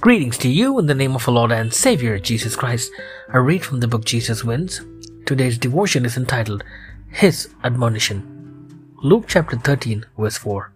Greetings 0.00 0.38
to 0.38 0.48
you 0.48 0.78
in 0.78 0.86
the 0.86 0.94
name 0.94 1.14
of 1.14 1.28
our 1.28 1.34
Lord 1.34 1.52
and 1.52 1.74
Savior 1.74 2.18
Jesus 2.18 2.56
Christ. 2.56 2.90
I 3.34 3.36
read 3.36 3.62
from 3.62 3.80
the 3.80 3.86
book 3.86 4.06
Jesus 4.06 4.42
Wins. 4.42 4.80
Today's 5.26 5.58
devotion 5.58 6.06
is 6.06 6.16
entitled 6.16 6.64
His 7.10 7.50
Admonition. 7.64 8.24
Luke 9.02 9.26
chapter 9.28 9.58
13, 9.58 10.06
verse 10.16 10.38
4. 10.38 10.72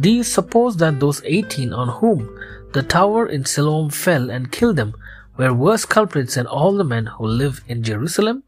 Do 0.00 0.10
you 0.10 0.22
suppose 0.22 0.78
that 0.78 1.00
those 1.00 1.20
18 1.26 1.74
on 1.74 1.88
whom 1.88 2.34
the 2.72 2.82
tower 2.82 3.26
in 3.26 3.44
Siloam 3.44 3.90
fell 3.90 4.30
and 4.30 4.50
killed 4.50 4.76
them 4.76 4.94
were 5.36 5.52
worse 5.52 5.84
culprits 5.84 6.36
than 6.36 6.46
all 6.46 6.72
the 6.72 6.82
men 6.82 7.04
who 7.04 7.26
live 7.26 7.62
in 7.68 7.82
Jerusalem? 7.82 8.42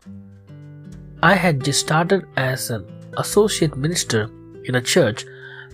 I 1.23 1.35
had 1.35 1.63
just 1.63 1.81
started 1.81 2.27
as 2.39 2.71
an 2.71 2.87
associate 3.19 3.77
minister 3.77 4.31
in 4.65 4.75
a 4.75 4.81
church 4.81 5.27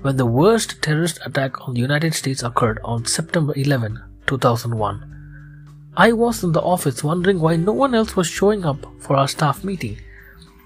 when 0.03 0.17
the 0.17 0.27
worst 0.27 0.81
terrorist 0.81 1.19
attack 1.27 1.67
on 1.67 1.75
the 1.75 1.81
United 1.81 2.15
States 2.15 2.43
occurred 2.43 2.79
on 2.85 3.05
September 3.05 3.53
11, 3.57 4.01
2001. 4.27 5.93
I 5.97 6.13
was 6.13 6.45
in 6.45 6.53
the 6.53 6.61
office 6.61 7.03
wondering 7.03 7.41
why 7.41 7.57
no 7.57 7.73
one 7.73 7.95
else 7.95 8.15
was 8.15 8.29
showing 8.29 8.65
up 8.65 8.87
for 9.01 9.17
our 9.17 9.27
staff 9.27 9.65
meeting. 9.65 9.99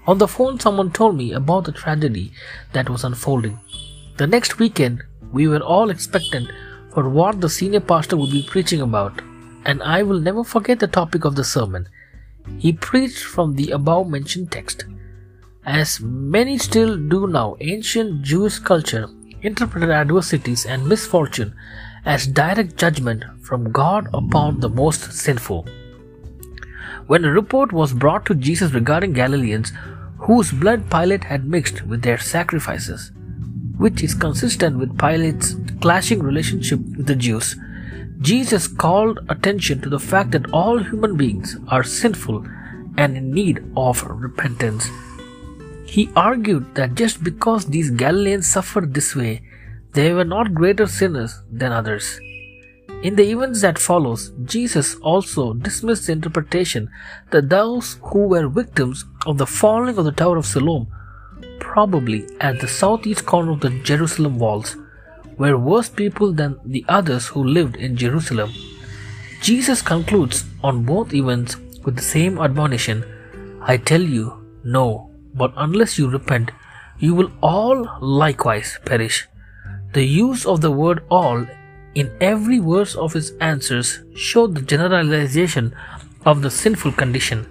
On 0.05 0.19
the 0.19 0.27
phone, 0.27 0.59
someone 0.59 0.91
told 0.91 1.17
me 1.17 1.33
about 1.33 1.63
the 1.63 1.71
tragedy 1.71 2.31
that 2.73 2.89
was 2.89 3.03
unfolding. 3.03 3.59
The 4.17 4.27
next 4.27 4.59
weekend, 4.59 5.01
we 5.31 5.47
were 5.47 5.61
all 5.61 5.89
expectant 5.89 6.51
for 6.93 7.09
what 7.09 7.41
the 7.41 7.49
senior 7.49 7.79
pastor 7.79 8.17
would 8.17 8.29
be 8.29 8.43
preaching 8.47 8.81
about, 8.81 9.21
and 9.65 9.81
I 9.81 10.03
will 10.03 10.19
never 10.19 10.43
forget 10.43 10.79
the 10.79 10.87
topic 10.87 11.25
of 11.25 11.35
the 11.35 11.43
sermon. 11.43 11.89
He 12.59 12.73
preached 12.73 13.23
from 13.23 13.55
the 13.55 13.71
above 13.71 14.07
mentioned 14.09 14.51
text. 14.51 14.85
As 15.65 15.99
many 16.01 16.57
still 16.59 16.97
do 16.97 17.25
now, 17.25 17.55
ancient 17.61 18.21
Jewish 18.21 18.59
culture 18.59 19.07
interpreted 19.43 19.91
adversities 19.91 20.65
and 20.65 20.87
misfortune 20.87 21.53
as 22.05 22.27
direct 22.27 22.75
judgment 22.77 23.23
from 23.41 23.71
God 23.71 24.07
upon 24.13 24.59
the 24.59 24.69
most 24.69 25.11
sinful. 25.13 25.67
When 27.07 27.25
a 27.25 27.31
report 27.31 27.71
was 27.71 27.93
brought 27.93 28.25
to 28.27 28.35
Jesus 28.35 28.73
regarding 28.73 29.13
Galileans 29.13 29.71
whose 30.19 30.51
blood 30.51 30.89
Pilate 30.89 31.25
had 31.25 31.45
mixed 31.45 31.85
with 31.85 32.01
their 32.01 32.17
sacrifices, 32.17 33.11
which 33.77 34.01
is 34.01 34.13
consistent 34.13 34.77
with 34.77 34.97
Pilate's 34.97 35.55
clashing 35.81 36.23
relationship 36.23 36.79
with 36.97 37.07
the 37.07 37.15
Jews, 37.15 37.57
Jesus 38.21 38.67
called 38.67 39.19
attention 39.27 39.81
to 39.81 39.89
the 39.89 39.99
fact 39.99 40.31
that 40.31 40.49
all 40.53 40.77
human 40.77 41.17
beings 41.17 41.57
are 41.67 41.83
sinful 41.83 42.45
and 42.97 43.17
in 43.17 43.31
need 43.31 43.61
of 43.75 44.03
repentance. 44.03 44.87
He 45.93 46.09
argued 46.15 46.73
that 46.73 46.95
just 46.95 47.23
because 47.23 47.65
these 47.65 47.91
Galileans 47.91 48.47
suffered 48.47 48.95
this 48.95 49.15
way, 49.15 49.43
they 49.91 50.11
were 50.11 50.25
not 50.25 50.55
greater 50.55 50.87
sinners 50.87 51.43
than 51.51 51.71
others. 51.71 52.19
In 53.03 53.15
the 53.15 53.29
events 53.29 53.61
that 53.61 53.77
follows, 53.77 54.31
Jesus 54.43 54.95
also 55.01 55.53
dismissed 55.53 56.07
the 56.07 56.13
interpretation 56.13 56.89
that 57.29 57.49
those 57.49 57.99
who 58.01 58.25
were 58.29 58.47
victims 58.47 59.05
of 59.27 59.37
the 59.37 59.45
falling 59.45 59.99
of 59.99 60.05
the 60.05 60.11
Tower 60.11 60.37
of 60.37 60.47
Siloam, 60.47 60.87
probably 61.59 62.25
at 62.41 62.59
the 62.59 62.67
southeast 62.67 63.27
corner 63.27 63.51
of 63.51 63.59
the 63.59 63.69
Jerusalem 63.91 64.39
walls, 64.39 64.75
were 65.37 65.59
worse 65.59 65.89
people 65.89 66.33
than 66.33 66.59
the 66.65 66.83
others 66.89 67.27
who 67.27 67.43
lived 67.43 67.75
in 67.75 67.97
Jerusalem. 67.97 68.51
Jesus 69.43 69.83
concludes 69.83 70.45
on 70.63 70.85
both 70.85 71.13
events 71.13 71.57
with 71.85 71.97
the 71.97 72.09
same 72.15 72.39
admonition 72.39 73.05
I 73.61 73.77
tell 73.77 74.01
you, 74.01 74.43
no, 74.63 75.12
but 75.33 75.53
unless 75.57 75.97
you 75.97 76.09
repent, 76.09 76.51
you 76.99 77.15
will 77.15 77.31
all 77.41 77.87
likewise 78.01 78.79
perish. 78.85 79.27
The 79.93 80.03
use 80.03 80.45
of 80.45 80.61
the 80.61 80.71
word 80.71 81.03
all 81.09 81.45
in 81.95 82.15
every 82.19 82.59
verse 82.59 82.95
of 82.95 83.13
his 83.13 83.31
answers 83.39 84.01
showed 84.15 84.55
the 84.55 84.61
generalization 84.61 85.75
of 86.25 86.41
the 86.41 86.49
sinful 86.49 86.93
condition. 86.93 87.49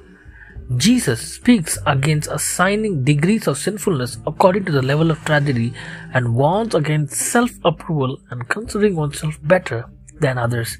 Jesus 0.76 1.34
speaks 1.34 1.78
against 1.86 2.30
assigning 2.30 3.04
degrees 3.04 3.46
of 3.46 3.58
sinfulness 3.58 4.18
according 4.26 4.64
to 4.64 4.72
the 4.72 4.82
level 4.82 5.10
of 5.10 5.24
tragedy 5.24 5.74
and 6.14 6.34
warns 6.34 6.74
against 6.74 7.14
self 7.14 7.50
approval 7.64 8.18
and 8.30 8.48
considering 8.48 8.96
oneself 8.96 9.38
better 9.42 9.84
than 10.20 10.38
others. 10.38 10.78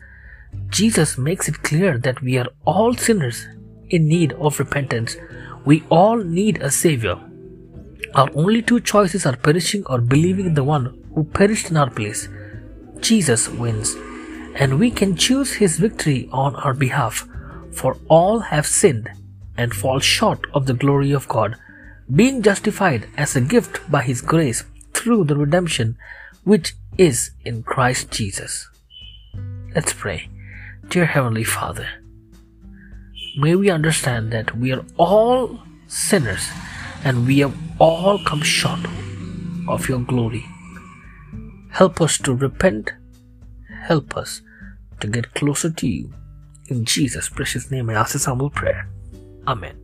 Jesus 0.69 1.19
makes 1.19 1.49
it 1.49 1.63
clear 1.63 1.99
that 1.99 2.23
we 2.23 2.39
are 2.39 2.49
all 2.65 2.95
sinners 2.95 3.47
in 3.91 4.09
need 4.09 4.33
of 4.35 4.59
repentance 4.59 5.17
we 5.65 5.85
all 5.91 6.17
need 6.17 6.61
a 6.61 6.71
Savior. 6.71 7.19
Our 8.15 8.29
only 8.35 8.63
two 8.63 8.81
choices 8.81 9.25
are 9.27 9.37
perishing 9.37 9.85
or 9.87 10.01
believing 10.01 10.47
in 10.47 10.55
the 10.55 10.65
one 10.65 11.03
who 11.15 11.25
perished 11.25 11.71
in 11.71 11.77
our 11.77 11.91
place. 11.91 12.29
Jesus 13.01 13.49
wins, 13.49 13.95
and 14.55 14.79
we 14.79 14.91
can 14.91 15.17
choose 15.17 15.55
His 15.55 15.79
victory 15.79 16.29
on 16.33 16.55
our 16.57 16.75
behalf, 16.75 17.27
for 17.73 17.97
all 18.09 18.41
have 18.41 18.67
sinned 18.67 19.09
and 19.57 19.75
fall 19.75 19.99
short 19.99 20.47
of 20.53 20.67
the 20.67 20.75
glory 20.75 21.13
of 21.13 21.29
God, 21.29 21.57
being 22.15 22.43
justified 22.43 23.09
as 23.17 23.35
a 23.35 23.41
gift 23.41 23.81
by 23.91 24.03
His 24.03 24.21
grace 24.21 24.65
through 24.93 25.25
the 25.25 25.37
redemption 25.37 25.97
which 26.45 26.75
is 26.99 27.31
in 27.45 27.63
Christ 27.63 28.11
Jesus. 28.11 28.69
Let's 29.75 29.93
pray. 29.93 30.29
Dear 30.89 31.07
Heavenly 31.07 31.45
Father, 31.45 31.89
may 33.37 33.55
we 33.57 33.71
understand 33.71 34.33
that 34.33 34.57
we 34.57 34.73
are 34.73 34.85
all 34.97 35.61
sinners 35.87 36.49
and 37.05 37.27
we 37.27 37.39
have 37.41 37.57
all 37.79 38.19
come 38.25 38.43
short 38.43 38.81
of 39.69 39.89
your 39.89 40.01
glory. 40.01 40.45
Help 41.71 42.01
us 42.01 42.19
to 42.19 42.35
repent. 42.35 42.93
Help 43.83 44.17
us 44.17 44.43
to 45.01 45.07
get 45.07 45.35
closer 45.35 45.71
to 45.71 45.89
you. 45.89 46.13
In 46.69 46.85
Jesus' 46.85 47.29
precious 47.29 47.71
name, 47.71 47.91
I 47.91 47.95
ask 47.95 48.13
this 48.13 48.27
humble 48.27 48.51
prayer. 48.51 48.89
Amen. 49.47 49.82